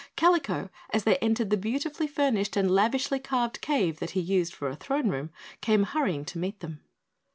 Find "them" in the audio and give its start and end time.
6.59-6.81